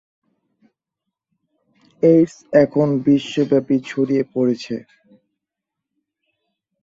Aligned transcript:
AIDS 2.03 2.35
এখন 2.63 2.87
বিশ্বব্যাপী 3.05 3.77
ছড়িয়ে 3.89 4.23
পড়েছে। 4.33 4.75